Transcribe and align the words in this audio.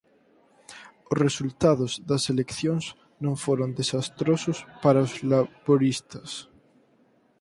Os 1.11 1.17
resultados 1.25 1.91
das 2.09 2.23
eleccións 2.33 2.85
non 3.23 3.35
foron 3.43 3.69
desastrosos 3.79 4.57
para 4.83 5.05
os 5.07 5.13
laboristas. 5.31 6.29